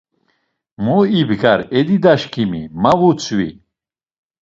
[0.83, 3.49] Mo ibgar e didaşǩimi, ma vutzvi.